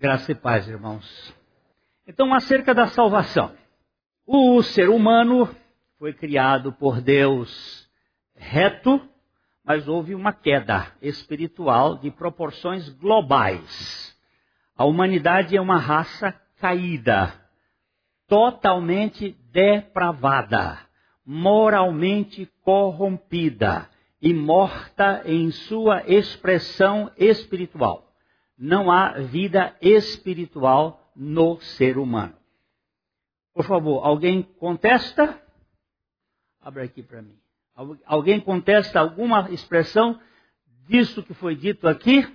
[0.00, 1.36] Graça e paz, irmãos.
[2.06, 3.52] Então, acerca da salvação.
[4.26, 5.46] O ser humano
[5.98, 7.86] foi criado por Deus
[8.34, 8.98] reto,
[9.62, 14.16] mas houve uma queda espiritual de proporções globais.
[14.74, 17.34] A humanidade é uma raça caída,
[18.26, 20.78] totalmente depravada,
[21.26, 23.86] moralmente corrompida
[24.22, 28.09] e morta em sua expressão espiritual.
[28.62, 32.36] Não há vida espiritual no ser humano.
[33.54, 35.42] Por favor, alguém contesta?
[36.60, 37.38] Abra aqui para mim.
[38.04, 40.20] Alguém contesta alguma expressão
[40.86, 42.26] disso que foi dito aqui?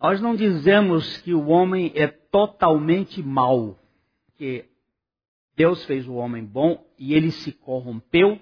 [0.00, 3.78] Nós não dizemos que o homem é totalmente mau,
[4.34, 4.68] que
[5.54, 8.40] Deus fez o homem bom e ele se corrompeu.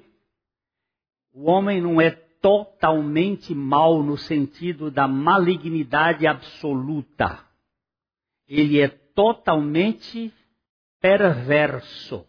[1.34, 7.44] O homem não é totalmente mau no sentido da malignidade absoluta.
[8.48, 10.32] Ele é totalmente
[11.00, 12.26] perverso.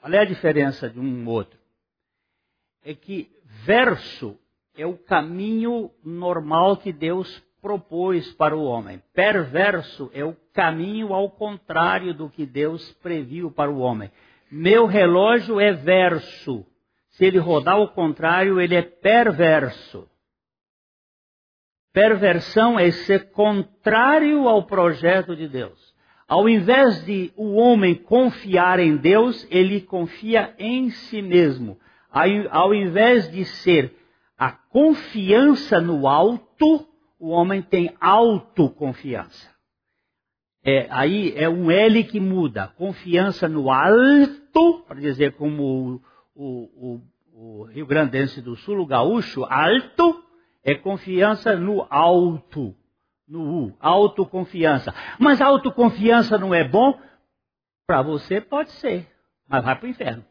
[0.00, 1.58] Qual é a diferença de um outro?
[2.84, 3.30] É que
[3.64, 4.38] verso
[4.76, 9.02] é o caminho normal que Deus propôs para o homem.
[9.14, 14.10] Perverso é o caminho ao contrário do que Deus previu para o homem.
[14.50, 16.66] Meu relógio é verso.
[17.14, 20.08] Se ele rodar ao contrário, ele é perverso.
[21.92, 25.94] Perversão é ser contrário ao projeto de Deus.
[26.26, 31.78] Ao invés de o homem confiar em Deus, ele confia em si mesmo.
[32.50, 33.94] Ao invés de ser
[34.36, 36.88] a confiança no alto,
[37.20, 39.54] o homem tem autoconfiança.
[40.64, 42.72] É, aí é um L que muda.
[42.76, 46.02] Confiança no alto, para dizer como
[46.34, 47.00] o,
[47.34, 50.22] o, o Rio Grandense do Sul, o gaúcho, alto,
[50.62, 52.74] é confiança no alto.
[53.26, 54.94] No U, autoconfiança.
[55.18, 57.00] Mas autoconfiança não é bom?
[57.86, 59.10] Para você pode ser,
[59.48, 60.24] mas vai para o inferno.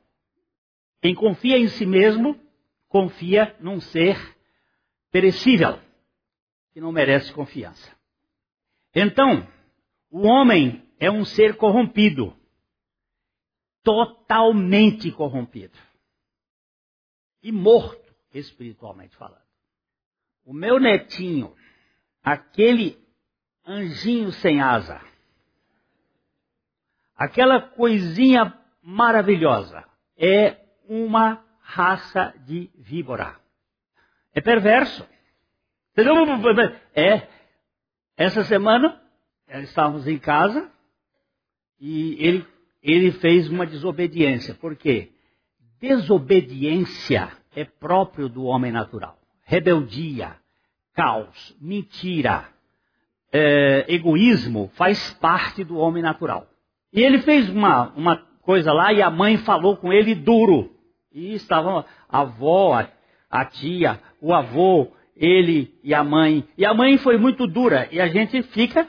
[1.02, 2.40] Quem confia em si mesmo,
[2.88, 4.18] confia num ser
[5.12, 5.80] perecível,
[6.72, 7.92] que não merece confiança.
[8.94, 9.48] Então,
[10.12, 12.36] o homem é um ser corrompido,
[13.84, 15.78] totalmente corrompido
[17.44, 19.44] e morto, espiritualmente falando.
[20.46, 21.54] O meu netinho,
[22.24, 22.98] aquele
[23.66, 25.02] anjinho sem asa,
[27.16, 29.84] aquela coisinha maravilhosa,
[30.18, 33.40] é uma raça de víbora.
[34.34, 35.08] É perverso.
[36.96, 37.28] É.
[38.18, 39.02] Essa semana,
[39.48, 40.72] estávamos em casa
[41.80, 42.48] e ele,
[42.82, 44.56] ele fez uma desobediência.
[44.56, 45.13] Por quê?
[45.84, 49.18] Desobediência é próprio do homem natural.
[49.44, 50.32] Rebeldia,
[50.96, 52.46] caos, mentira,
[53.34, 56.48] é, egoísmo faz parte do homem natural.
[56.94, 60.74] E ele fez uma, uma coisa lá e a mãe falou com ele duro.
[61.12, 62.88] E estavam a avó,
[63.30, 66.48] a, tia, o avô, ele e a mãe.
[66.58, 67.90] E a mãe foi muito dura.
[67.92, 68.88] E a gente fica,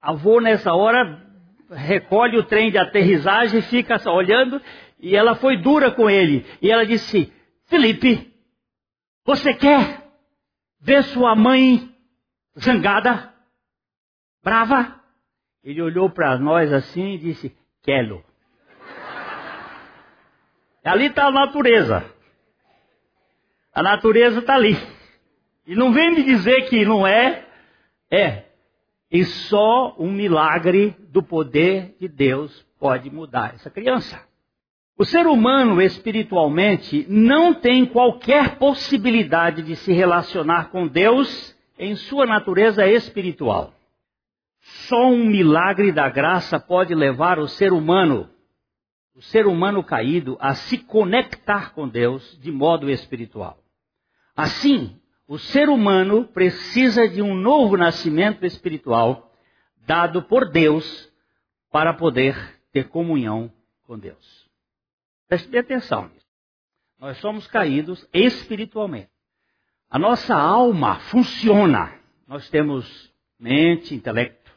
[0.00, 1.26] avô nessa hora
[1.70, 4.62] recolhe o trem de aterrissagem, fica olhando
[4.98, 6.44] e ela foi dura com ele.
[6.60, 7.32] E ela disse:
[7.66, 8.32] Felipe,
[9.24, 10.06] você quer
[10.80, 11.94] ver sua mãe
[12.58, 13.32] zangada,
[14.42, 15.00] brava?
[15.62, 18.24] Ele olhou para nós assim e disse: Quero.
[20.84, 22.04] ali está a natureza.
[23.74, 24.74] A natureza está ali.
[25.66, 27.46] E não vem me dizer que não é.
[28.10, 28.44] É.
[29.10, 34.20] E só um milagre do poder de Deus pode mudar essa criança.
[34.98, 42.24] O ser humano espiritualmente não tem qualquer possibilidade de se relacionar com Deus em sua
[42.24, 43.74] natureza espiritual.
[44.88, 48.30] Só um milagre da graça pode levar o ser humano,
[49.14, 53.58] o ser humano caído, a se conectar com Deus de modo espiritual.
[54.34, 54.98] Assim,
[55.28, 59.30] o ser humano precisa de um novo nascimento espiritual
[59.86, 61.12] dado por Deus
[61.70, 62.34] para poder
[62.72, 63.52] ter comunhão
[63.86, 64.45] com Deus.
[65.28, 66.26] Preste atenção nisso.
[66.98, 69.10] Nós somos caídos espiritualmente.
[69.90, 71.92] A nossa alma funciona.
[72.26, 74.50] Nós temos mente, intelecto,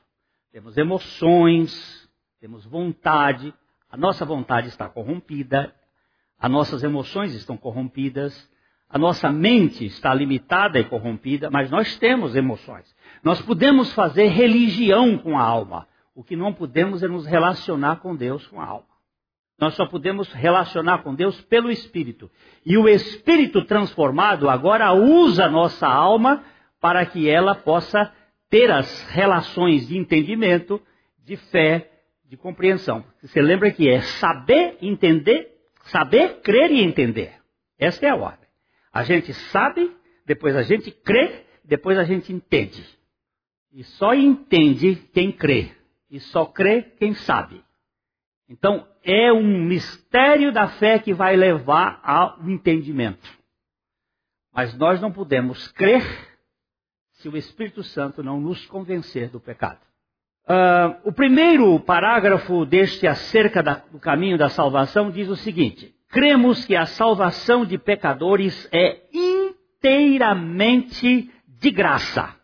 [0.51, 3.53] temos emoções, temos vontade.
[3.89, 5.73] A nossa vontade está corrompida,
[6.39, 8.49] as nossas emoções estão corrompidas,
[8.89, 12.95] a nossa mente está limitada e corrompida, mas nós temos emoções.
[13.23, 15.87] Nós podemos fazer religião com a alma.
[16.15, 18.88] O que não podemos é nos relacionar com Deus com a alma.
[19.59, 22.31] Nós só podemos relacionar com Deus pelo Espírito.
[22.65, 26.43] E o Espírito transformado agora usa a nossa alma
[26.79, 28.11] para que ela possa
[28.49, 30.81] ter as relações de entendimento,
[31.25, 31.91] de fé,
[32.25, 33.03] de compreensão.
[33.21, 35.51] Você lembra que é saber, entender,
[35.83, 37.33] saber, crer e entender.
[37.77, 38.47] Esta é a ordem.
[38.93, 39.91] A gente sabe,
[40.25, 42.83] depois a gente crê, depois a gente entende.
[43.73, 45.71] E só entende quem crê.
[46.09, 47.61] E só crê quem sabe.
[48.49, 53.29] Então, é um mistério da fé que vai levar ao entendimento.
[54.51, 56.01] Mas nós não podemos crer
[57.13, 59.77] se o Espírito Santo não nos convencer do pecado.
[60.45, 66.65] Uh, o primeiro parágrafo deste acerca da, do caminho da salvação diz o seguinte: cremos
[66.65, 72.35] que a salvação de pecadores é inteiramente de graça.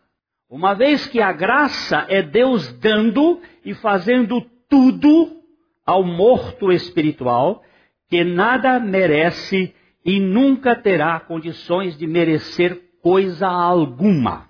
[0.48, 5.42] Uma vez que a graça é Deus dando e fazendo tudo
[5.86, 7.62] ao morto espiritual,
[8.10, 9.72] que nada merece
[10.04, 14.48] e nunca terá condições de merecer coisa alguma.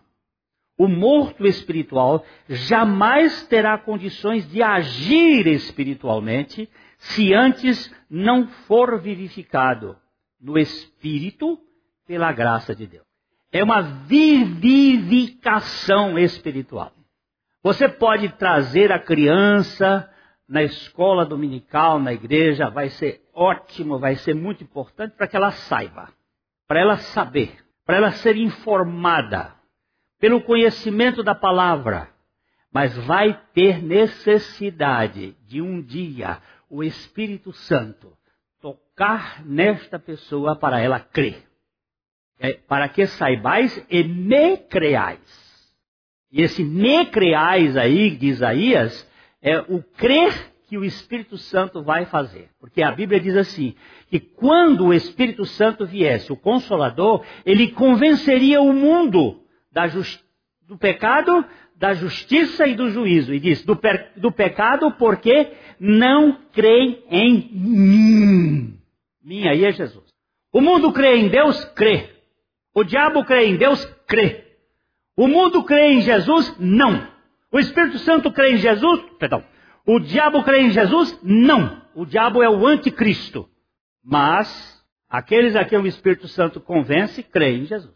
[0.79, 6.69] O morto espiritual jamais terá condições de agir espiritualmente
[6.99, 9.97] se antes não for vivificado
[10.41, 11.59] no espírito
[12.07, 13.07] pela graça de Deus.
[13.51, 16.93] É uma vivificação espiritual.
[17.63, 20.11] Você pode trazer a criança
[20.49, 25.51] na escola dominical, na igreja, vai ser ótimo, vai ser muito importante para que ela
[25.51, 26.09] saiba,
[26.69, 29.55] para ela saber, para ela ser informada
[30.19, 32.09] pelo conhecimento da palavra.
[32.73, 36.39] Mas vai ter necessidade de um dia
[36.69, 38.13] o Espírito Santo
[38.61, 41.43] tocar nesta pessoa para ela crer.
[42.39, 45.47] É, para que saibais e me creais.
[46.31, 49.09] E esse me creais aí de Isaías
[49.47, 52.51] é o crer que o Espírito Santo vai fazer.
[52.59, 53.77] Porque a Bíblia diz assim:
[54.11, 59.41] que quando o Espírito Santo viesse, o Consolador, ele convenceria o mundo
[60.67, 61.45] do pecado,
[61.77, 63.33] da justiça e do juízo.
[63.33, 63.79] E diz: do,
[64.17, 68.79] do pecado porque não creem em mim.
[69.23, 70.07] Mim aí é Jesus.
[70.53, 71.65] O mundo crê em Deus?
[71.67, 72.11] Crê.
[72.75, 73.85] O diabo crê em Deus?
[74.09, 74.45] Crê.
[75.17, 76.57] O mundo crê em Jesus?
[76.59, 77.16] Não.
[77.53, 79.01] O Espírito Santo crê em Jesus?
[79.19, 79.45] Perdão.
[79.87, 81.19] O diabo crê em Jesus?
[81.23, 81.81] Não.
[81.95, 83.49] O diabo é o anticristo.
[84.05, 87.95] Mas aqueles a quem o Espírito Santo convence creem em Jesus.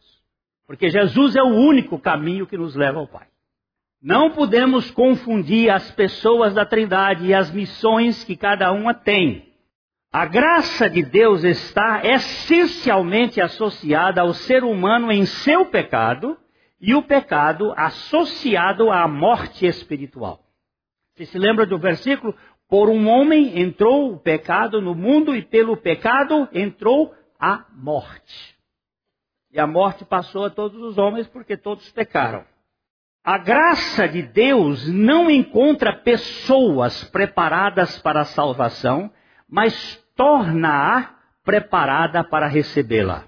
[0.67, 3.26] Porque Jesus é o único caminho que nos leva ao Pai.
[4.00, 9.50] Não podemos confundir as pessoas da Trindade e as missões que cada uma tem.
[10.12, 16.37] A graça de Deus está essencialmente associada ao ser humano em seu pecado
[16.81, 20.41] e o pecado associado à morte espiritual.
[21.15, 22.35] Você se lembra do versículo?
[22.69, 28.56] Por um homem entrou o pecado no mundo e pelo pecado entrou a morte.
[29.53, 32.44] E a morte passou a todos os homens porque todos pecaram.
[33.23, 39.12] A graça de Deus não encontra pessoas preparadas para a salvação,
[39.49, 43.25] mas torna-a preparada para recebê-la.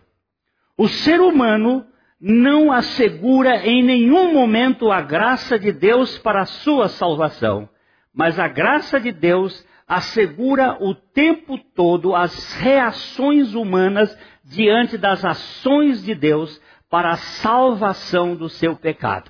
[0.79, 1.87] O ser humano
[2.25, 7.69] não assegura em nenhum momento a graça de Deus para a sua salvação,
[8.15, 16.01] mas a graça de Deus assegura o tempo todo as reações humanas diante das ações
[16.05, 19.29] de Deus para a salvação do seu pecado.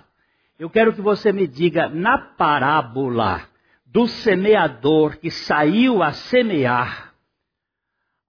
[0.58, 3.40] Eu quero que você me diga, na parábola
[3.86, 7.14] do semeador que saiu a semear,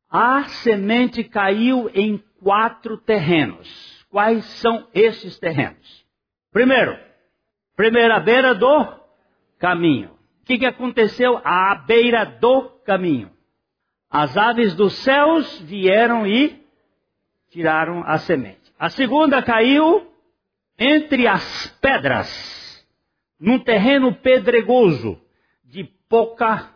[0.09, 3.92] a semente caiu em quatro terrenos.
[4.13, 6.05] Quais são esses terrenos?
[6.51, 6.95] Primeiro,
[7.75, 8.85] primeira beira do
[9.57, 10.11] caminho.
[10.39, 13.31] O que, que aconteceu à beira do caminho?
[14.11, 16.63] As aves dos céus vieram e
[17.49, 18.71] tiraram a semente.
[18.77, 20.07] A segunda caiu
[20.77, 22.87] entre as pedras,
[23.39, 25.19] num terreno pedregoso,
[25.63, 26.69] de pouca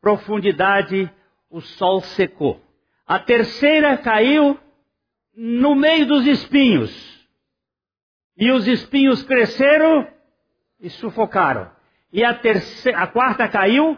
[0.00, 1.12] profundidade,
[1.50, 2.58] o sol secou.
[3.06, 4.58] A terceira caiu
[5.36, 7.12] no meio dos espinhos.
[8.36, 10.06] E os espinhos cresceram
[10.80, 11.70] e sufocaram.
[12.12, 13.96] E a, terceira, a quarta caiu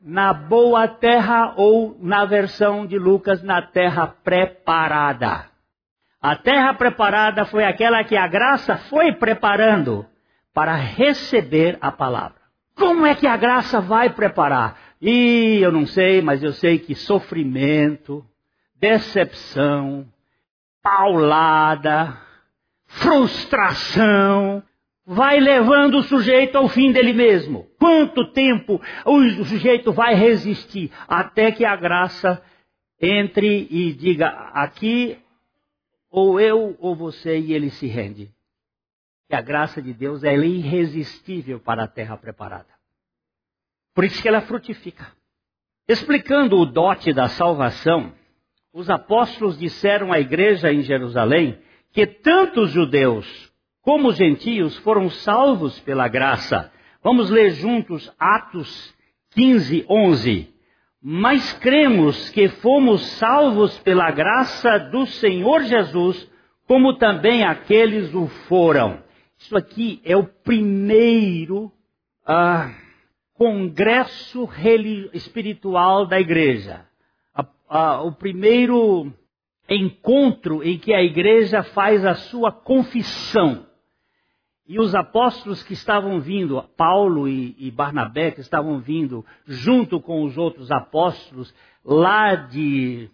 [0.00, 5.46] na boa terra ou na versão de Lucas, na terra preparada.
[6.20, 10.06] A terra preparada foi aquela que a graça foi preparando
[10.54, 12.40] para receber a palavra.
[12.74, 14.78] Como é que a graça vai preparar?
[15.00, 18.24] E eu não sei, mas eu sei que sofrimento,
[18.78, 20.06] decepção,
[20.82, 22.16] paulada,
[22.86, 24.62] frustração,
[25.04, 27.68] vai levando o sujeito ao fim dele mesmo.
[27.78, 32.42] Quanto tempo o sujeito vai resistir até que a graça
[33.00, 35.18] entre e diga: aqui
[36.10, 38.32] ou eu ou você, e ele se rende.
[39.28, 42.68] que a graça de Deus é irresistível para a terra preparada.
[43.92, 45.12] Por isso que ela frutifica.
[45.88, 48.12] Explicando o dote da salvação,
[48.76, 51.58] os apóstolos disseram à igreja em Jerusalém
[51.94, 53.26] que tanto os judeus
[53.80, 56.70] como os gentios foram salvos pela graça.
[57.02, 58.94] Vamos ler juntos Atos
[59.30, 60.54] 15, 11.
[61.02, 66.30] Mas cremos que fomos salvos pela graça do Senhor Jesus,
[66.66, 69.02] como também aqueles o foram.
[69.38, 71.72] Isso aqui é o primeiro
[72.26, 72.74] ah,
[73.32, 74.46] congresso
[75.14, 76.84] espiritual da igreja.
[77.68, 79.12] Ah, o primeiro
[79.68, 83.66] encontro em que a igreja faz a sua confissão.
[84.68, 90.24] E os apóstolos que estavam vindo, Paulo e, e, Barnabé, que estavam vindo junto com
[90.24, 91.54] os outros apóstolos
[91.84, 93.08] lá de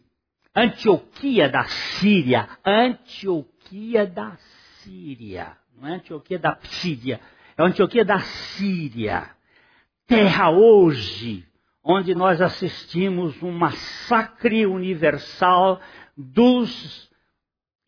[0.57, 4.37] Antioquia da Síria, Antioquia da
[4.81, 7.21] Síria, não é Antioquia da Síria,
[7.57, 9.31] é Antioquia da Síria,
[10.07, 11.47] terra hoje,
[11.83, 15.81] onde nós assistimos um massacre universal
[16.17, 17.11] dos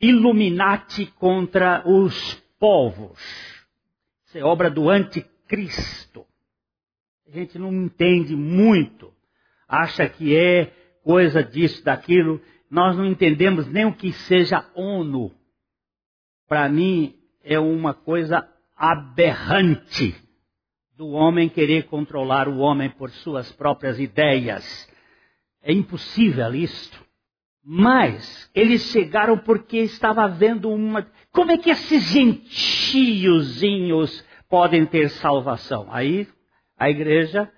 [0.01, 3.19] Illuminati contra os povos.
[4.27, 6.27] Isso é obra do anticristo.
[7.27, 9.13] A gente não entende muito.
[9.67, 10.73] Acha que é
[11.03, 12.41] coisa disso, daquilo.
[12.71, 15.33] Nós não entendemos nem o que seja ONU.
[16.49, 18.47] Para mim, é uma coisa
[18.77, 20.24] aberrante
[20.97, 24.89] do homem querer controlar o homem por suas próprias ideias.
[25.63, 27.03] É impossível isto.
[27.65, 31.07] Mas eles chegaram porque estava havendo uma.
[31.33, 35.89] Como é que esses gentiozinhos podem ter salvação?
[35.91, 36.29] Aí
[36.77, 37.51] a igreja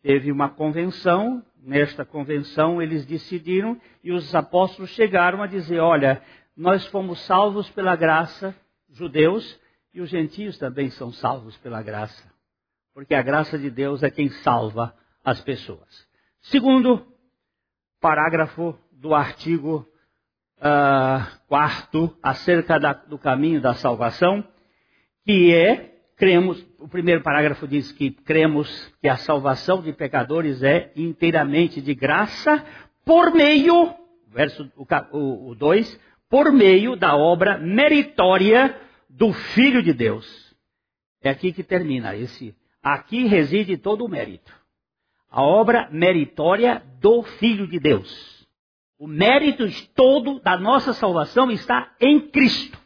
[0.00, 6.22] teve uma convenção, nesta convenção eles decidiram e os apóstolos chegaram a dizer: olha,
[6.56, 8.54] nós fomos salvos pela graça,
[8.88, 9.58] judeus,
[9.92, 12.37] e os gentios também são salvos pela graça.
[12.98, 14.92] Porque a graça de Deus é quem salva
[15.24, 16.04] as pessoas.
[16.40, 17.06] Segundo
[18.00, 19.86] parágrafo do artigo
[20.56, 24.42] uh, quarto acerca da, do caminho da salvação,
[25.24, 30.90] que é, cremos, o primeiro parágrafo diz que cremos que a salvação de pecadores é
[30.96, 32.66] inteiramente de graça
[33.04, 33.94] por meio,
[34.26, 34.68] verso
[35.12, 38.76] o 2, por meio da obra meritória
[39.08, 40.52] do Filho de Deus.
[41.22, 42.57] É aqui que termina esse.
[42.82, 44.52] Aqui reside todo o mérito.
[45.30, 48.46] A obra meritória do Filho de Deus.
[48.98, 52.78] O mérito todo da nossa salvação está em Cristo.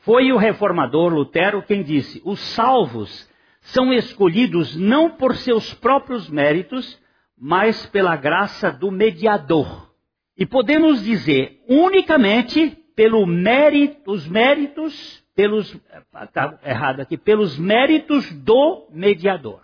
[0.00, 3.28] Foi o reformador Lutero quem disse: os salvos
[3.60, 7.00] são escolhidos não por seus próprios méritos,
[7.36, 9.90] mas pela graça do mediador.
[10.36, 15.78] E podemos dizer unicamente pelo mérito, os méritos, pelos,
[16.24, 19.60] está errado aqui, pelos méritos do mediador.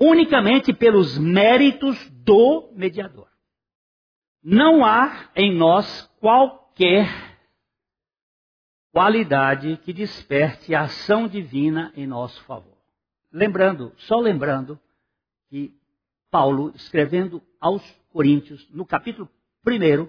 [0.00, 3.28] Unicamente pelos méritos do mediador.
[4.42, 7.08] Não há em nós qualquer
[8.90, 12.76] qualidade que desperte a ação divina em nosso favor.
[13.30, 14.80] Lembrando, só lembrando,
[15.48, 15.74] que
[16.30, 19.28] Paulo, escrevendo aos Coríntios, no capítulo
[19.66, 20.08] 1,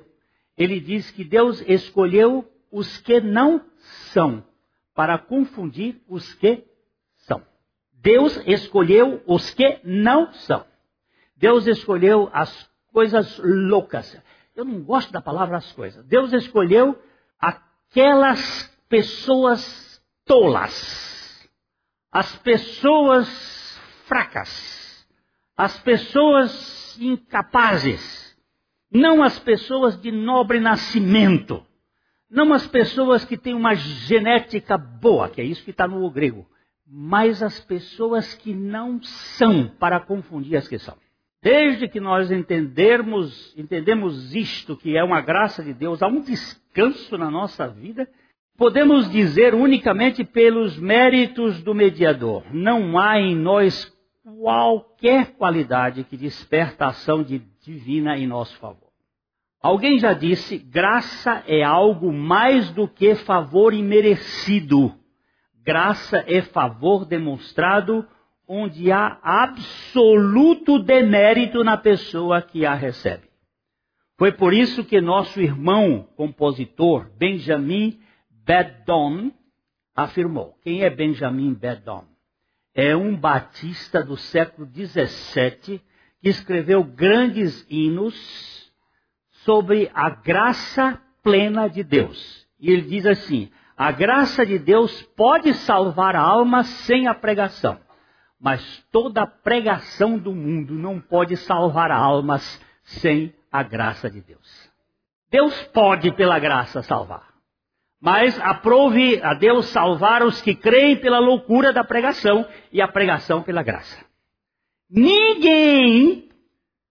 [0.58, 3.66] ele diz que Deus escolheu os que não
[4.12, 4.44] são,
[4.96, 6.64] para confundir os que
[7.18, 7.46] são.
[7.92, 10.66] Deus escolheu os que não são.
[11.36, 14.18] Deus escolheu as coisas loucas.
[14.56, 16.06] Eu não gosto da palavra as coisas.
[16.06, 16.98] Deus escolheu
[17.38, 21.50] aquelas pessoas tolas,
[22.12, 23.28] as pessoas
[24.06, 25.06] fracas,
[25.58, 28.36] as pessoas incapazes,
[28.90, 31.66] não as pessoas de nobre nascimento,
[32.30, 36.48] não as pessoas que têm uma genética boa, que é isso que está no grego,
[36.88, 40.96] mas as pessoas que não são, para confundir as que são.
[41.42, 47.18] Desde que nós entendermos, entendemos isto, que é uma graça de Deus, há um descanso
[47.18, 48.10] na nossa vida,
[48.58, 52.44] podemos dizer unicamente pelos méritos do mediador.
[52.52, 58.85] Não há em nós qualquer qualidade que desperta a ação de, divina em nosso favor.
[59.66, 64.94] Alguém já disse, graça é algo mais do que favor imerecido.
[65.64, 68.08] Graça é favor demonstrado
[68.48, 73.24] onde há absoluto demérito na pessoa que a recebe.
[74.20, 78.00] Foi por isso que nosso irmão compositor Benjamin
[78.46, 79.32] Bedon
[79.96, 80.56] afirmou.
[80.62, 82.06] Quem é Benjamin Bedon?
[82.72, 85.82] É um batista do século XVII
[86.22, 88.65] que escreveu grandes hinos
[89.46, 92.46] sobre a graça plena de Deus.
[92.60, 97.80] E ele diz assim: A graça de Deus pode salvar a alma sem a pregação,
[98.42, 104.74] mas toda pregação do mundo não pode salvar almas sem a graça de Deus.
[105.32, 107.34] Deus pode, pela graça, salvar.
[108.02, 113.42] Mas aprove a Deus salvar os que creem pela loucura da pregação e a pregação
[113.42, 114.06] pela graça.
[114.90, 116.30] Ninguém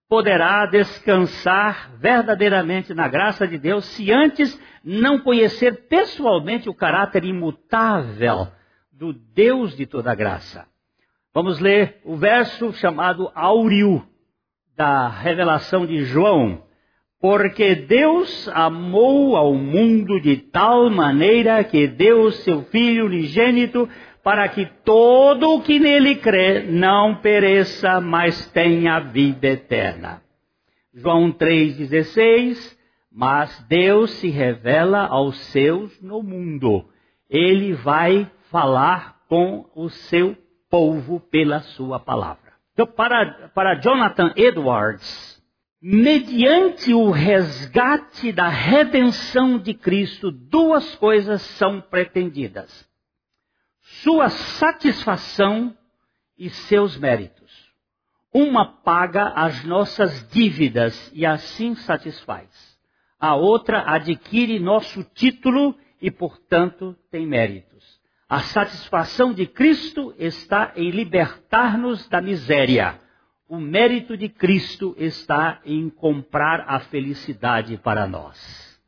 [0.08, 8.49] poderá descansar verdadeiramente na graça de Deus se antes não conhecer pessoalmente o caráter imutável
[8.92, 10.66] do Deus de toda graça.
[11.32, 14.06] Vamos ler o verso chamado Áureo
[14.76, 16.62] da revelação de João.
[17.20, 23.88] Porque Deus amou ao mundo de tal maneira que deu seu Filho unigênito
[24.24, 30.22] para que todo o que nele crê não pereça, mas tenha vida eterna.
[30.94, 32.74] João 3,16
[33.12, 36.86] Mas Deus se revela aos seus no mundo.
[37.28, 40.34] Ele vai falar com o seu
[40.70, 42.54] povo pela sua palavra.
[42.72, 45.40] Então, para, para Jonathan Edwards,
[45.82, 52.88] mediante o resgate da redenção de Cristo, duas coisas são pretendidas
[54.02, 55.76] sua satisfação
[56.36, 57.72] e seus méritos.
[58.32, 62.48] Uma paga as nossas dívidas e assim satisfaz.
[63.20, 67.84] A outra adquire nosso título e, portanto, tem méritos.
[68.28, 72.98] A satisfação de Cristo está em libertar-nos da miséria.
[73.48, 78.80] O mérito de Cristo está em comprar a felicidade para nós.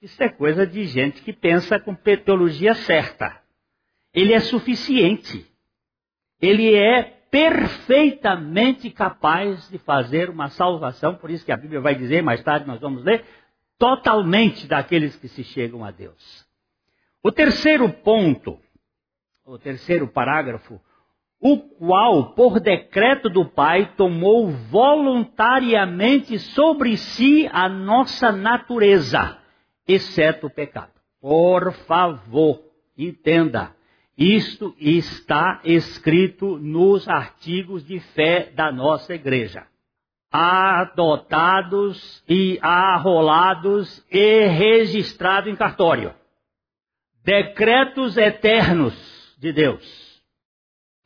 [0.00, 3.47] Isso é coisa de gente que pensa com teologia certa
[4.18, 5.46] ele é suficiente.
[6.40, 12.22] Ele é perfeitamente capaz de fazer uma salvação, por isso que a Bíblia vai dizer,
[12.22, 13.24] mais tarde nós vamos ler,
[13.78, 16.46] totalmente daqueles que se chegam a Deus.
[17.22, 18.58] O terceiro ponto,
[19.44, 20.80] o terceiro parágrafo,
[21.40, 29.38] o qual, por decreto do Pai, tomou voluntariamente sobre si a nossa natureza,
[29.86, 30.92] exceto o pecado.
[31.20, 32.64] Por favor,
[32.96, 33.77] entenda.
[34.18, 39.64] Isto está escrito nos artigos de fé da nossa igreja.
[40.32, 46.12] Adotados e arrolados e registrados em cartório.
[47.22, 50.20] Decretos eternos de Deus.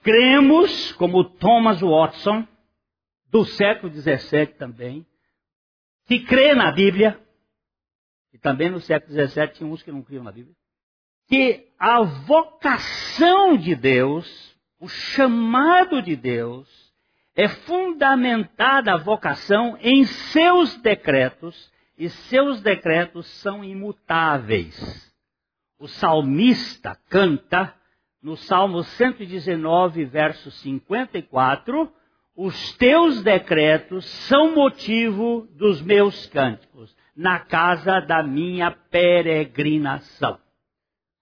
[0.02, 2.48] Cremos, como Thomas Watson,
[3.30, 5.06] do século XVII também,
[6.06, 7.20] que crê na Bíblia,
[8.32, 10.56] e também no século XVII tinha uns que não criam na Bíblia,
[11.32, 16.68] que a vocação de Deus, o chamado de Deus,
[17.34, 25.10] é fundamentada a vocação em seus decretos, e seus decretos são imutáveis.
[25.78, 27.74] O salmista canta
[28.22, 31.90] no Salmo 119, verso 54,
[32.36, 40.41] os teus decretos são motivo dos meus cânticos, na casa da minha peregrinação.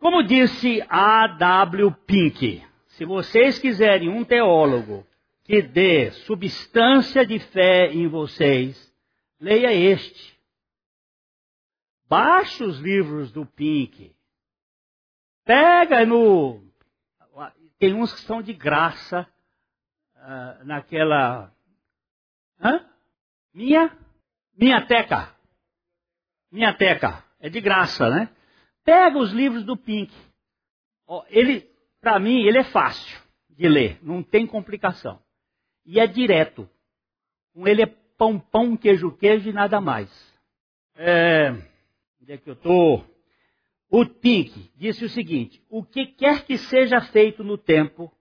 [0.00, 1.26] Como disse A.
[1.26, 1.92] W.
[2.06, 5.06] Pink, se vocês quiserem um teólogo
[5.44, 8.92] que dê substância de fé em vocês,
[9.38, 10.40] leia este.
[12.08, 14.16] Baixe os livros do Pink.
[15.44, 16.64] Pega no.
[17.78, 19.28] Tem uns que são de graça
[20.16, 21.52] uh, naquela.
[22.58, 22.86] Hã?
[23.52, 23.94] Minha?
[24.56, 25.34] Minha teca.
[26.50, 27.22] Minha teca.
[27.38, 28.30] É de graça, né?
[28.90, 30.12] Pega os livros do Pink.
[31.28, 31.64] Ele,
[32.00, 35.22] para mim, ele é fácil de ler, não tem complicação.
[35.86, 36.68] E é direto.
[37.54, 40.10] Com ele é pão, pão, queijo, queijo e nada mais.
[40.96, 41.52] É,
[42.20, 43.06] onde é que eu estou?
[43.88, 48.12] O Pink disse o seguinte: o que quer que seja feito no tempo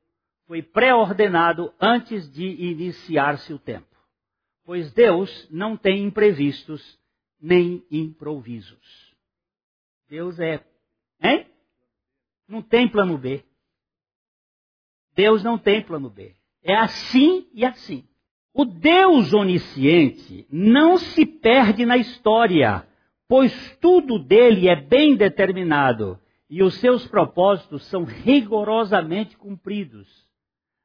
[0.45, 3.88] foi pré-ordenado antes de iniciar-se o tempo.
[4.63, 6.99] Pois Deus não tem imprevistos
[7.41, 9.08] nem improvisos.
[10.09, 10.59] Deus é.
[11.21, 11.45] Hein?
[12.47, 13.43] Não tem plano B.
[15.15, 16.33] Deus não tem plano B.
[16.63, 18.03] É assim e assim.
[18.51, 22.87] O Deus onisciente não se perde na história,
[23.27, 26.19] pois tudo dele é bem determinado
[26.49, 30.07] e os seus propósitos são rigorosamente cumpridos.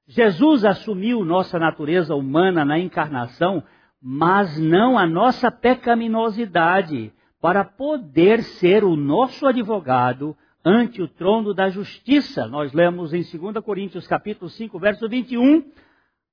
[0.06, 3.64] Jesus assumiu nossa natureza humana na encarnação,
[4.00, 7.10] mas não a nossa pecaminosidade
[7.44, 12.46] para poder ser o nosso advogado ante o trono da justiça.
[12.46, 15.62] Nós lemos em 2 Coríntios capítulo 5, verso 21,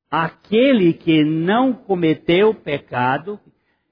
[0.09, 3.37] aquele que não cometeu pecado,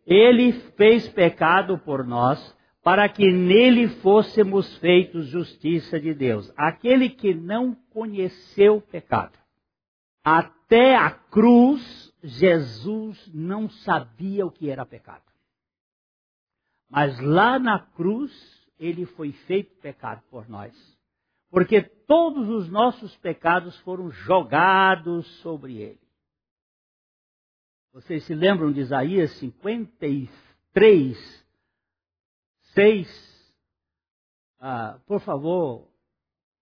[0.08, 6.50] ele fez pecado por nós, para que nele fôssemos feitos justiça de Deus.
[6.56, 9.38] Aquele que não conheceu pecado.
[10.24, 15.29] Até a cruz, Jesus não sabia o que era pecado.
[16.90, 18.32] Mas lá na cruz,
[18.80, 20.74] ele foi feito pecado por nós.
[21.52, 26.00] Porque todos os nossos pecados foram jogados sobre ele.
[27.92, 31.46] Vocês se lembram de Isaías 53,
[32.62, 33.54] 6?
[34.60, 35.88] Ah, por favor,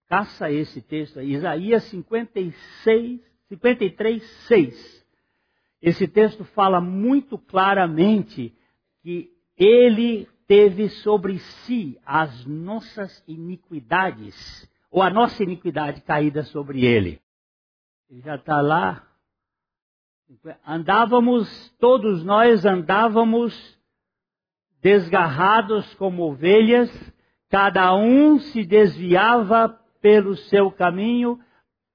[0.07, 1.33] caça esse texto aí.
[1.33, 5.07] Isaías 56, 53, 6.
[5.81, 8.57] Esse texto fala muito claramente
[9.01, 17.19] que ele teve sobre si as nossas iniquidades, ou a nossa iniquidade caída sobre ele.
[18.09, 19.03] Ele já está lá.
[20.65, 23.77] Andávamos, todos nós andávamos
[24.81, 26.89] desgarrados como ovelhas,
[27.49, 29.69] cada um se desviava
[30.01, 31.39] pelo seu caminho,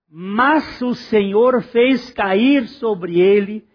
[0.08, 3.66] mas o Senhor fez cair sobre ele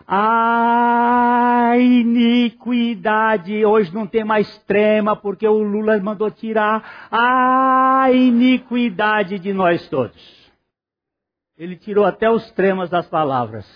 [0.07, 3.65] a iniquidade.
[3.65, 10.43] Hoje não tem mais trema porque o Lula mandou tirar a iniquidade de nós todos.
[11.57, 13.67] Ele tirou até os tremas das palavras.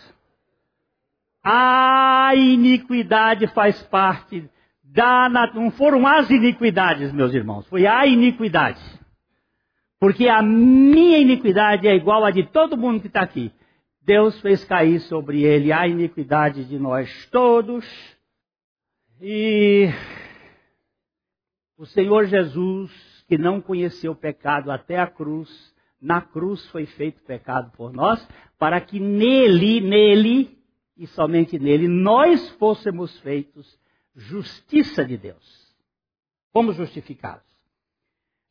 [1.43, 4.51] A iniquidade faz parte
[4.83, 5.29] da.
[5.55, 8.81] Não foram as iniquidades, meus irmãos, foi a iniquidade.
[9.99, 13.51] Porque a minha iniquidade é igual a de todo mundo que está aqui.
[14.03, 17.85] Deus fez cair sobre ele a iniquidade de nós todos.
[19.21, 19.89] E
[21.77, 22.93] o Senhor Jesus,
[23.27, 28.27] que não conheceu pecado até a cruz, na cruz foi feito pecado por nós,
[28.59, 30.59] para que nele, nele
[30.97, 33.79] e somente nele, nós fôssemos feitos
[34.15, 35.75] justiça de Deus.
[36.53, 37.56] Fomos justificados.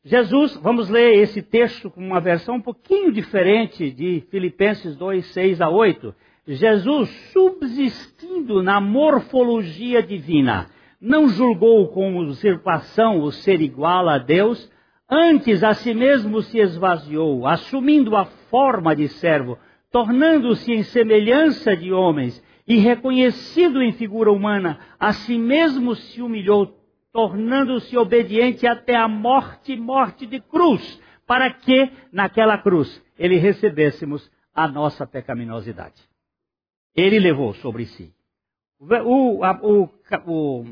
[0.08, 5.60] Jesus, vamos ler esse texto com uma versão um pouquinho diferente de Filipenses 2, 6
[5.60, 6.14] a 8.
[6.46, 14.70] Jesus, subsistindo na morfologia divina, não julgou com usurpação o ser igual a Deus,
[15.10, 19.58] antes a si mesmo se esvaziou, assumindo a forma de servo,
[19.90, 26.85] tornando-se em semelhança de homens, e reconhecido em figura humana, a si mesmo se humilhou,
[27.16, 34.68] tornando-se obediente até a morte morte de cruz, para que naquela cruz ele recebêssemos a
[34.68, 35.94] nossa pecaminosidade.
[36.94, 38.12] Ele levou sobre si.
[38.78, 39.88] O, o,
[40.26, 40.64] o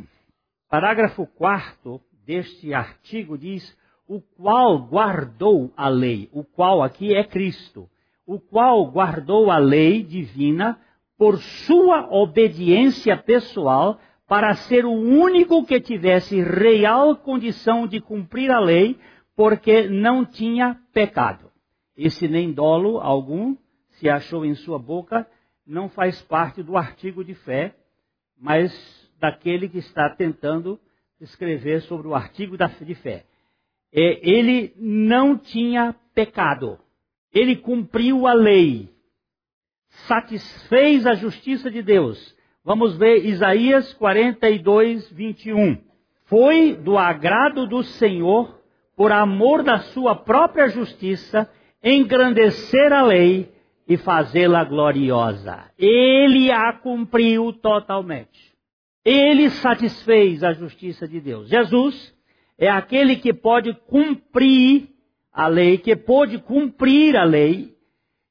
[0.69, 3.75] parágrafo 4 deste artigo diz:
[4.07, 7.89] o qual guardou a lei, o qual aqui é Cristo,
[8.27, 10.79] o qual guardou a lei divina
[11.17, 18.59] por sua obediência pessoal para ser o único que tivesse real condição de cumprir a
[18.59, 18.99] lei,
[19.37, 21.51] porque não tinha pecado.
[21.97, 23.57] Esse nem dolo algum
[23.91, 25.27] se achou em sua boca,
[25.67, 27.75] não faz parte do artigo de fé,
[28.39, 28.73] mas
[29.21, 30.79] daquele que está tentando
[31.21, 33.25] escrever sobre o artigo de fé.
[33.93, 36.79] Ele não tinha pecado.
[37.33, 38.89] Ele cumpriu a lei.
[40.09, 42.35] Satisfez a justiça de Deus
[42.65, 45.77] Vamos ver Isaías 42, 21.
[46.25, 48.59] Foi do agrado do Senhor,
[48.97, 51.51] por amor da sua própria justiça,
[51.83, 53.53] engrandecer a lei
[53.87, 55.71] e fazê-la gloriosa.
[55.79, 58.55] Ele a cumpriu totalmente.
[59.05, 61.51] Ele satisfez a justiça de Deus.
[61.51, 62.15] Jesus
[62.57, 64.89] é aquele que pode cumprir
[65.31, 67.75] a lei, que pôde cumprir a lei.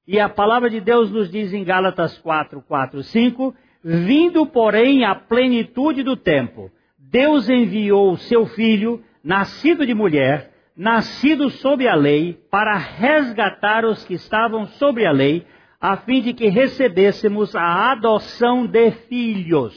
[0.08, 5.14] E a palavra de Deus nos diz em Gálatas 4, 4, 5, Vindo, porém, à
[5.14, 12.34] plenitude do tempo, Deus enviou o seu filho, nascido de mulher, nascido sob a lei,
[12.50, 15.46] para resgatar os que estavam sob a lei,
[15.82, 19.76] a fim de que recebêssemos a adoção de filhos.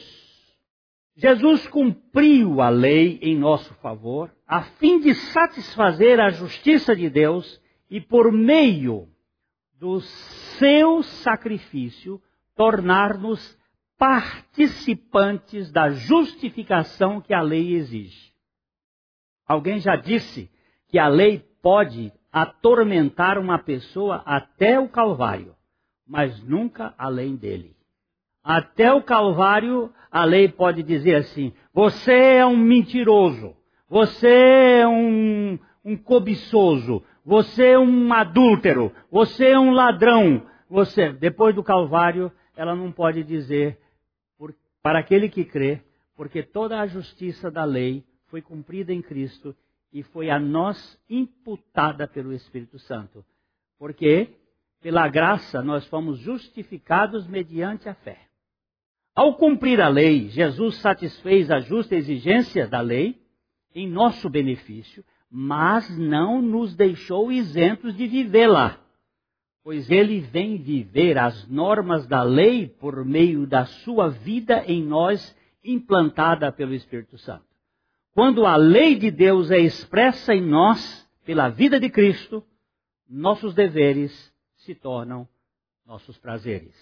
[1.16, 7.60] Jesus cumpriu a lei em nosso favor, a fim de satisfazer a justiça de Deus
[7.90, 9.08] e, por meio
[9.80, 12.20] do seu sacrifício,
[12.54, 13.56] tornar-nos
[13.98, 18.32] participantes da justificação que a lei exige.
[19.46, 20.50] Alguém já disse
[20.88, 25.54] que a lei pode atormentar uma pessoa até o Calvário,
[26.06, 27.74] mas nunca além dele.
[28.44, 33.56] Até o Calvário, a lei pode dizer assim: você é um mentiroso,
[33.88, 40.46] você é um, um cobiçoso, você é um adúltero, você é um ladrão.
[40.68, 43.78] Você, depois do Calvário, ela não pode dizer
[44.86, 45.82] para aquele que crê,
[46.14, 49.52] porque toda a justiça da lei foi cumprida em Cristo
[49.92, 53.24] e foi a nós imputada pelo Espírito Santo.
[53.80, 54.28] Porque,
[54.80, 58.28] pela graça, nós fomos justificados mediante a fé.
[59.12, 63.20] Ao cumprir a lei, Jesus satisfez a justa exigência da lei
[63.74, 68.80] em nosso benefício, mas não nos deixou isentos de vivê-la,
[69.66, 75.36] pois ele vem viver as normas da lei por meio da sua vida em nós,
[75.64, 77.42] implantada pelo Espírito Santo.
[78.14, 82.44] Quando a lei de Deus é expressa em nós pela vida de Cristo,
[83.10, 85.26] nossos deveres se tornam
[85.84, 86.72] nossos prazeres.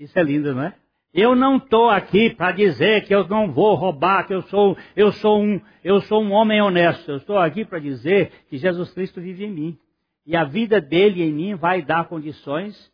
[0.00, 0.74] Isso é, é lindo, não é?
[1.12, 5.12] Eu não estou aqui para dizer que eu não vou roubar, que eu sou, eu
[5.12, 7.10] sou, um, eu sou um homem honesto.
[7.10, 9.78] Eu estou aqui para dizer que Jesus Cristo vive em mim.
[10.26, 12.92] E a vida dele em mim vai dar condições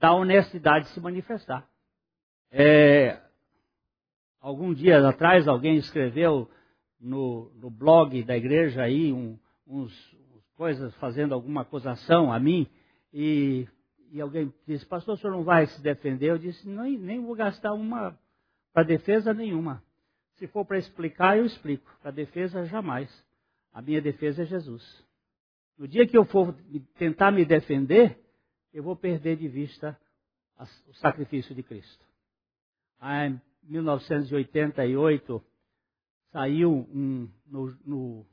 [0.00, 1.66] da honestidade se manifestar.
[2.50, 3.20] É,
[4.40, 6.50] algum dia atrás alguém escreveu
[7.00, 9.92] no, no blog da igreja aí um, uns
[10.56, 12.68] coisas fazendo alguma acusação a mim
[13.12, 13.68] e,
[14.10, 16.30] e alguém disse, pastor, o senhor não vai se defender?
[16.30, 18.18] Eu disse, nem, nem vou gastar uma
[18.72, 19.82] para defesa nenhuma.
[20.34, 21.88] Se for para explicar, eu explico.
[22.02, 23.08] Para defesa, jamais.
[23.72, 25.03] A minha defesa é Jesus.
[25.76, 26.54] No dia que eu for
[26.96, 28.18] tentar me defender,
[28.72, 29.98] eu vou perder de vista
[30.88, 32.04] o sacrifício de Cristo.
[33.02, 35.44] Em 1988,
[36.30, 38.26] saiu um, no, no,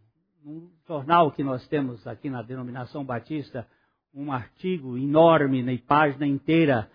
[0.44, 3.68] num jornal que nós temos aqui na denominação batista,
[4.14, 6.92] um artigo enorme, na página inteira,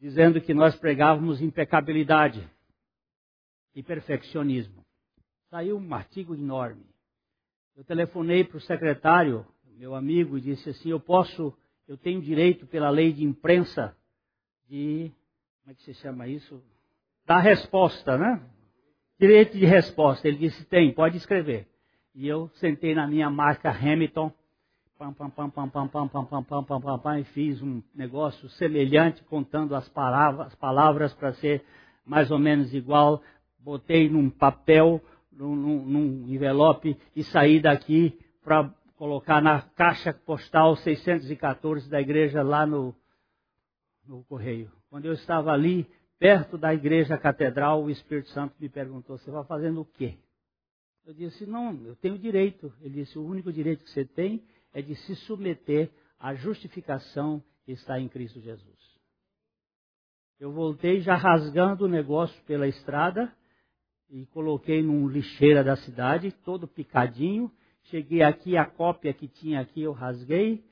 [0.00, 2.48] dizendo que nós pregávamos impecabilidade
[3.74, 4.84] e perfeccionismo.
[5.50, 6.87] Saiu um artigo enorme.
[7.78, 9.46] Eu telefonei para o secretário,
[9.78, 13.96] meu amigo, e disse assim: Eu posso, eu tenho direito pela lei de imprensa
[14.68, 15.12] de.
[15.62, 16.60] Como é que se chama isso?
[17.24, 18.42] Dar resposta, né?
[19.16, 20.26] direito de resposta.
[20.26, 21.68] Ele disse: tem, pode escrever.
[22.12, 24.32] E eu sentei na minha marca Hamilton,
[24.98, 27.80] pam, pam, pam, pam, pam, pam, pam, pam, pam, pam, pam, pam, e fiz um
[27.94, 31.64] negócio semelhante, contando as palavras, palavras para ser
[32.04, 33.22] mais ou menos igual.
[33.60, 35.00] Botei num papel,
[35.46, 42.66] num, num envelope e saí daqui para colocar na caixa postal 614 da igreja lá
[42.66, 42.94] no,
[44.06, 44.70] no correio.
[44.90, 49.44] Quando eu estava ali, perto da igreja catedral, o Espírito Santo me perguntou: Você vai
[49.44, 50.18] fazendo o quê?
[51.06, 52.72] Eu disse: Não, eu tenho direito.
[52.80, 57.72] Ele disse: O único direito que você tem é de se submeter à justificação que
[57.72, 58.76] está em Cristo Jesus.
[60.40, 63.32] Eu voltei já rasgando o negócio pela estrada
[64.10, 67.50] e coloquei num lixeira da cidade, todo picadinho.
[67.84, 70.64] Cheguei aqui, a cópia que tinha aqui eu rasguei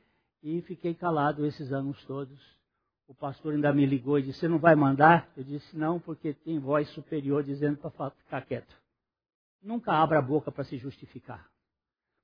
[0.42, 2.56] e fiquei calado esses anos todos
[3.08, 5.30] o pastor ainda me ligou e disse: Você não vai mandar?
[5.36, 8.74] Eu disse: Não, porque tem voz superior dizendo para ficar quieto.
[9.62, 11.48] Nunca abra a boca para se justificar.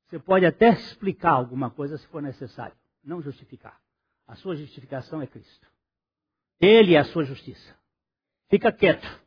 [0.07, 3.81] Você pode até explicar alguma coisa se for necessário, não justificar.
[4.27, 5.67] A sua justificação é Cristo.
[6.61, 7.75] Ele é a sua justiça.
[8.49, 9.22] Fica quieto.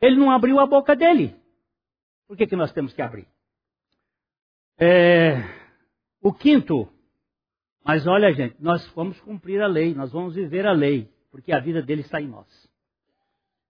[0.00, 1.34] Ele não abriu a boca dele.
[2.26, 3.26] Por que, que nós temos que abrir?
[4.78, 5.42] É,
[6.20, 6.88] o quinto
[7.86, 11.60] mas olha, gente, nós vamos cumprir a lei, nós vamos viver a lei, porque a
[11.60, 12.68] vida dele está em nós.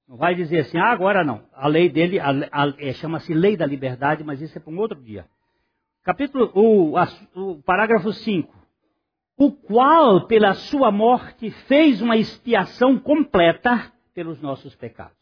[0.09, 1.45] Não vai dizer assim, ah, agora não.
[1.53, 2.19] A lei dele
[2.79, 5.27] é, chama-se lei da liberdade, mas isso é para um outro dia.
[6.03, 8.57] Capítulo, o, a, o parágrafo 5.
[9.37, 15.16] O qual, pela sua morte, fez uma expiação completa pelos nossos pecados.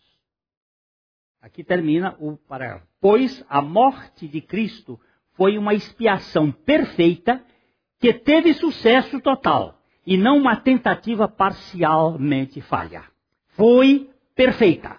[1.44, 2.87] Aqui termina o parágrafo.
[2.98, 4.98] Pois a morte de Cristo
[5.35, 7.44] foi uma expiação perfeita
[8.00, 13.04] que teve sucesso total e não uma tentativa parcialmente falha.
[13.48, 14.96] Foi perfeita.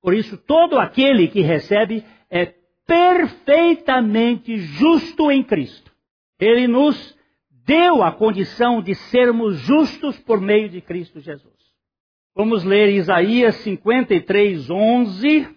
[0.00, 2.54] Por isso, todo aquele que recebe é
[2.86, 5.92] perfeitamente justo em Cristo.
[6.40, 7.14] Ele nos
[7.50, 11.52] deu a condição de sermos justos por meio de Cristo Jesus.
[12.34, 15.53] Vamos ler Isaías 53, 11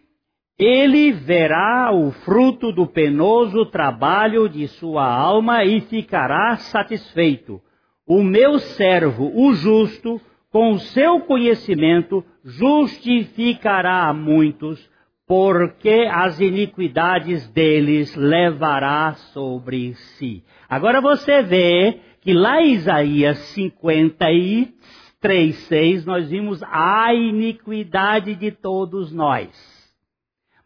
[0.59, 7.61] ele verá o fruto do penoso trabalho de sua alma e ficará satisfeito.
[8.07, 10.19] O meu servo, o justo,
[10.51, 14.89] com o seu conhecimento, justificará a muitos,
[15.27, 20.43] porque as iniquidades deles levará sobre si.
[20.67, 29.11] Agora você vê que lá em Isaías 53, 6, nós vimos a iniquidade de todos
[29.11, 29.76] nós.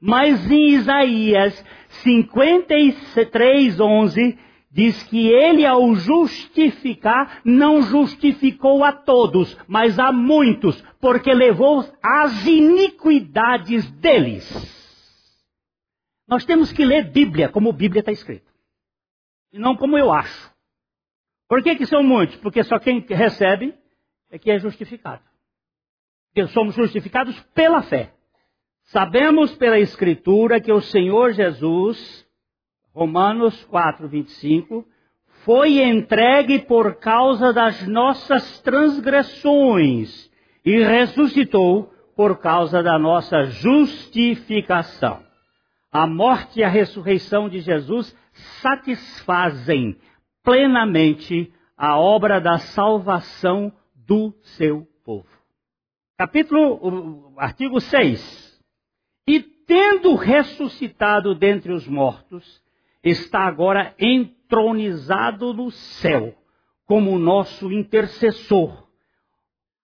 [0.01, 4.39] Mas em Isaías 53, 11,
[4.71, 12.47] diz que ele, ao justificar, não justificou a todos, mas a muitos, porque levou as
[12.47, 14.49] iniquidades deles.
[16.27, 18.51] Nós temos que ler Bíblia como Bíblia está escrito,
[19.53, 20.49] e não como eu acho.
[21.47, 22.37] Por que, que são muitos?
[22.37, 23.75] Porque só quem recebe
[24.31, 25.21] é que é justificado.
[26.33, 28.13] Porque somos justificados pela fé.
[28.91, 32.27] Sabemos pela Escritura que o Senhor Jesus
[32.93, 34.85] Romanos 4, 25,
[35.45, 40.29] foi entregue por causa das nossas transgressões
[40.65, 45.23] e ressuscitou por causa da nossa justificação.
[45.89, 48.13] A morte e a ressurreição de Jesus
[48.61, 49.97] satisfazem
[50.43, 55.29] plenamente a obra da salvação do seu povo.
[56.17, 58.50] Capítulo, artigo 6.
[59.27, 62.61] E tendo ressuscitado dentre os mortos,
[63.03, 66.35] está agora entronizado no céu
[66.85, 68.87] como nosso intercessor.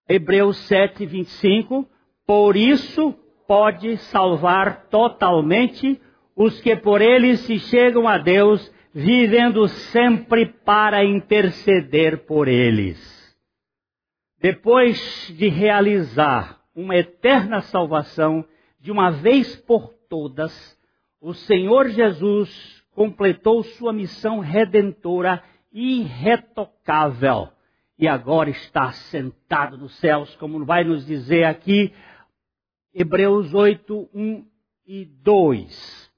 [0.10, 1.88] Hebreus 7, 25.
[2.26, 3.14] Por isso
[3.48, 6.02] pode salvar totalmente
[6.36, 13.36] os que por ele se chegam a Deus, vivendo sempre para interceder por eles.
[14.40, 18.46] Depois de realizar uma eterna salvação,
[18.88, 20.80] de uma vez por todas,
[21.20, 27.50] o Senhor Jesus completou sua missão redentora irretocável
[28.00, 31.94] e agora está sentado nos céus, como vai nos dizer aqui
[32.94, 34.46] Hebreus 8, 1
[34.88, 36.12] e 2.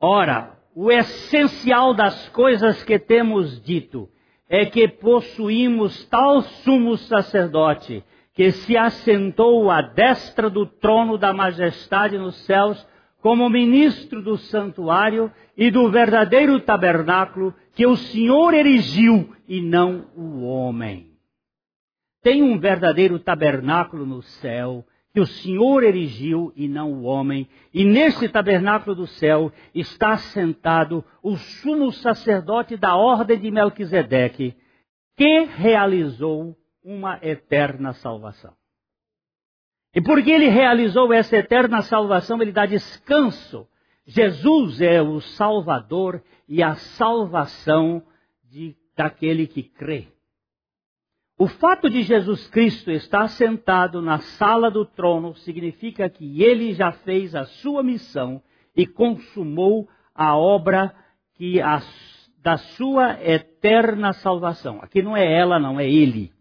[0.00, 4.10] Ora, o essencial das coisas que temos dito
[4.48, 8.02] é que possuímos tal sumo sacerdote
[8.36, 12.86] que se assentou à destra do trono da majestade nos céus
[13.22, 20.42] como ministro do santuário e do verdadeiro tabernáculo que o Senhor erigiu e não o
[20.42, 21.12] homem.
[22.22, 27.86] Tem um verdadeiro tabernáculo no céu que o Senhor erigiu e não o homem, e
[27.86, 34.54] nesse tabernáculo do céu está sentado o sumo sacerdote da ordem de Melquisedeque,
[35.16, 36.54] que realizou
[36.86, 38.54] uma eterna salvação.
[39.92, 43.66] E porque ele realizou essa eterna salvação, ele dá descanso.
[44.06, 48.06] Jesus é o Salvador e a salvação
[48.44, 50.06] de, daquele que crê.
[51.36, 56.92] O fato de Jesus Cristo estar sentado na sala do trono significa que ele já
[56.92, 58.40] fez a sua missão
[58.76, 60.94] e consumou a obra
[61.34, 61.82] que a,
[62.40, 64.78] da sua eterna salvação.
[64.80, 66.35] Aqui não é ela, não é ele.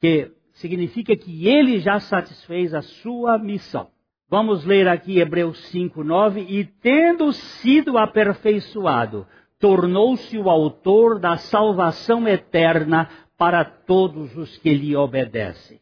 [0.00, 3.88] Que significa que ele já satisfez a sua missão.
[4.28, 6.40] Vamos ler aqui Hebreus 5, 9.
[6.48, 9.26] E tendo sido aperfeiçoado,
[9.58, 15.80] tornou-se o autor da salvação eterna para todos os que lhe obedecem.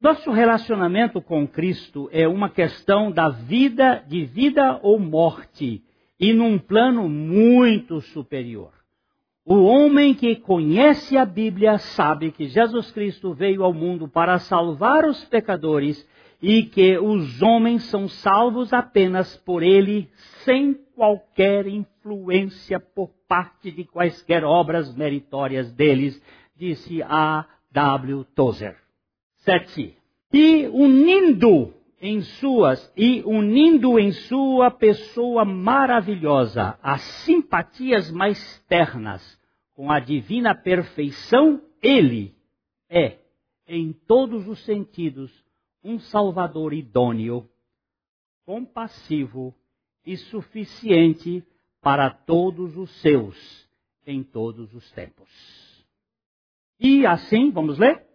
[0.00, 5.84] Nosso relacionamento com Cristo é uma questão da vida, de vida ou morte,
[6.18, 8.72] e num plano muito superior.
[9.44, 15.04] O homem que conhece a Bíblia sabe que Jesus Cristo veio ao mundo para salvar
[15.04, 16.06] os pecadores
[16.42, 20.08] e que os homens são salvos apenas por ele,
[20.44, 26.20] sem qualquer influência por parte de quaisquer obras meritórias deles,
[26.56, 27.46] disse A.
[27.72, 28.24] W.
[28.34, 28.76] Tozer.
[29.36, 29.96] 7.
[30.32, 39.38] E unindo em suas e unindo em sua pessoa maravilhosa as simpatias mais ternas
[39.74, 42.34] com a divina perfeição, ele
[42.88, 43.18] é,
[43.66, 45.30] em todos os sentidos,
[45.82, 47.48] um Salvador idôneo,
[48.44, 49.54] compassivo
[50.04, 51.44] e suficiente
[51.80, 53.68] para todos os seus
[54.06, 55.28] em todos os tempos.
[56.78, 58.09] E assim, vamos ler?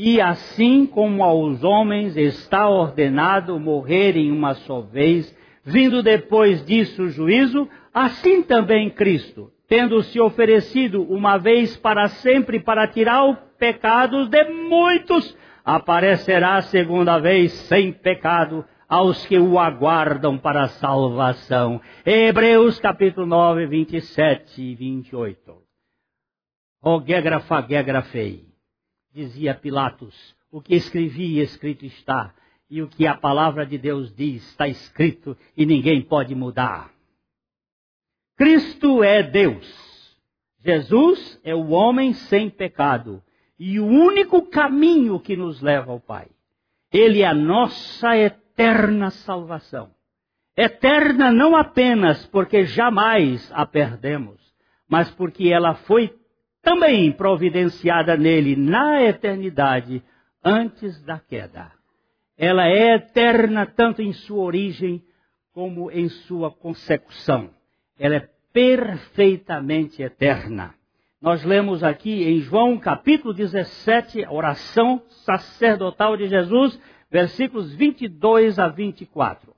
[0.00, 7.08] E assim como aos homens está ordenado morrerem uma só vez, vindo depois disso o
[7.08, 14.26] juízo, assim também Cristo tendo se oferecido uma vez para sempre para tirar o pecado
[14.26, 21.78] de muitos, aparecerá segunda vez sem pecado aos que o aguardam para a salvação.
[22.04, 25.58] Hebreus capítulo 9, 27 e 28.
[26.82, 28.47] O gegrafa gegrafei,
[29.12, 32.34] dizia Pilatos, o que escrevi escrito está,
[32.70, 36.90] e o que a palavra de Deus diz está escrito e ninguém pode mudar.
[38.36, 39.88] Cristo é Deus.
[40.60, 43.22] Jesus é o homem sem pecado
[43.58, 46.28] e o único caminho que nos leva ao Pai.
[46.92, 49.90] Ele é a nossa eterna salvação.
[50.56, 54.40] Eterna não apenas porque jamais a perdemos,
[54.88, 56.08] mas porque ela foi
[56.68, 60.02] também providenciada nele na eternidade
[60.44, 61.72] antes da queda.
[62.36, 65.02] Ela é eterna tanto em sua origem
[65.54, 67.48] como em sua consecução.
[67.98, 70.74] Ela é perfeitamente eterna.
[71.22, 76.78] Nós lemos aqui em João capítulo 17, a oração sacerdotal de Jesus,
[77.10, 79.56] versículos 22 a 24.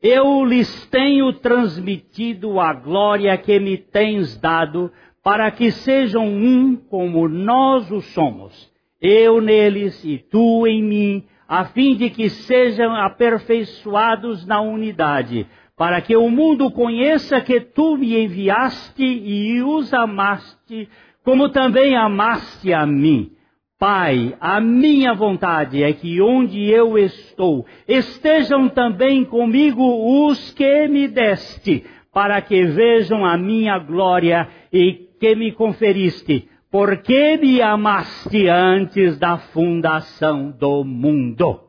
[0.00, 4.90] Eu lhes tenho transmitido a glória que me tens dado,
[5.28, 8.72] para que sejam um como nós o somos.
[8.98, 16.00] Eu neles e tu em mim, a fim de que sejam aperfeiçoados na unidade, para
[16.00, 20.88] que o mundo conheça que tu me enviaste e os amaste,
[21.22, 23.30] como também amaste a mim.
[23.78, 31.06] Pai, a minha vontade é que onde eu estou, estejam também comigo os que me
[31.06, 39.18] deste, para que vejam a minha glória e que me conferiste, porque me amaste antes
[39.18, 41.60] da fundação do mundo.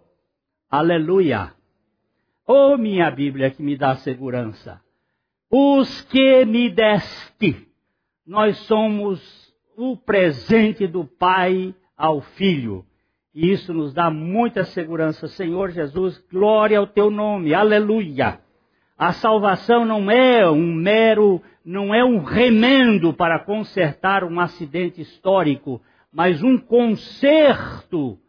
[0.70, 1.54] Aleluia!
[2.46, 4.82] Oh, minha Bíblia que me dá segurança.
[5.52, 7.68] Os que me deste,
[8.26, 9.20] nós somos
[9.78, 12.86] o presente do Pai ao Filho.
[13.34, 15.28] E isso nos dá muita segurança.
[15.28, 17.54] Senhor Jesus, glória ao teu nome.
[17.54, 18.42] Aleluia.
[19.00, 25.82] A salvação não é um mero, não é um remendo para consertar um acidente histórico,
[26.12, 28.20] mas um conserto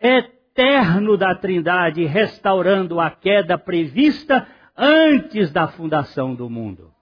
[0.00, 6.92] eterno da Trindade, restaurando a queda prevista antes da fundação do mundo.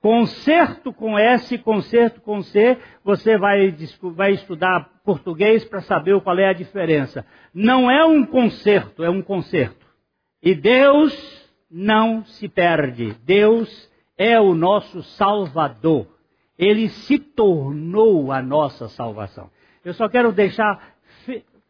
[0.00, 3.74] Concerto com S, concerto com C, você vai,
[4.14, 7.26] vai estudar português para saber qual é a diferença.
[7.52, 9.84] Não é um concerto, é um concerto.
[10.40, 11.37] E Deus
[11.70, 13.14] não se perde.
[13.24, 16.06] Deus é o nosso Salvador.
[16.58, 19.50] Ele se tornou a nossa salvação.
[19.84, 20.96] Eu só quero deixar,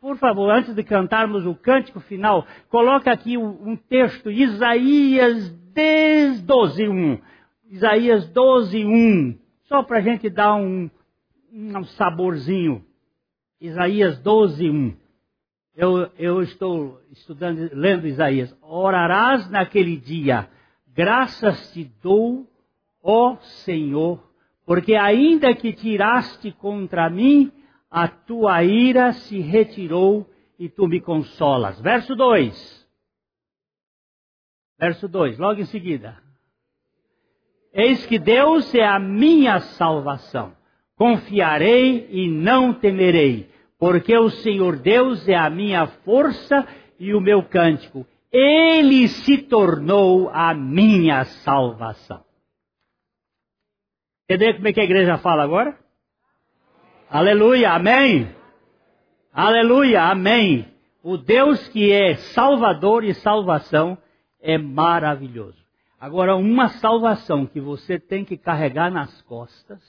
[0.01, 6.89] por favor, antes de cantarmos o cântico final, coloque aqui um texto, Isaías 10, 12,
[6.89, 7.19] 1.
[7.71, 9.39] Isaías 12, 1.
[9.65, 10.89] Só para a gente dar um,
[11.53, 12.83] um saborzinho.
[13.61, 14.97] Isaías 12, 1.
[15.79, 18.53] Eu, eu estou estudando, lendo Isaías.
[18.61, 20.51] Orarás naquele dia,
[20.89, 22.51] graças te dou,
[23.01, 24.29] ó Senhor,
[24.67, 27.53] porque ainda que tiraste contra mim,
[27.89, 31.81] a tua ira se retirou e tu me consolas.
[31.81, 32.89] Verso 2.
[34.81, 36.21] Verso 2, logo em seguida.
[37.73, 40.57] Eis que Deus é a minha salvação.
[40.97, 43.49] Confiarei e não temerei,
[43.79, 46.67] porque o Senhor Deus é a minha força
[46.99, 48.07] e o meu cântico.
[48.31, 52.23] Ele se tornou a minha salvação.
[54.25, 55.79] Entendeu como é que a igreja fala agora?
[57.09, 58.29] Aleluia, amém.
[59.33, 60.67] Aleluia, amém.
[61.03, 63.97] O Deus que é Salvador e salvação
[64.43, 65.57] é maravilhoso.
[65.99, 69.83] Agora, uma salvação que você tem que carregar nas costas,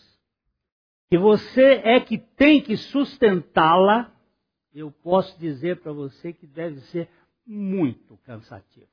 [1.09, 4.13] que você é que tem que sustentá-la,
[4.73, 7.09] eu posso dizer para você que deve ser
[7.45, 8.87] muito cansativa.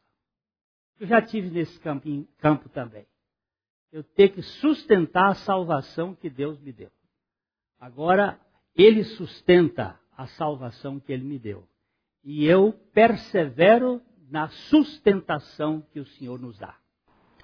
[0.98, 2.08] Eu já tive nesse campo,
[2.38, 3.06] campo também.
[3.92, 6.90] Eu tenho que sustentar a salvação que Deus me deu.
[7.78, 8.40] Agora,
[8.74, 11.68] Ele sustenta a salvação que Ele me deu.
[12.24, 14.00] E eu persevero
[14.30, 16.76] na sustentação que o Senhor nos dá.